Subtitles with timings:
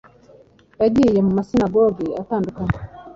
[0.81, 2.77] Yagiye mu masinagogi atandukanye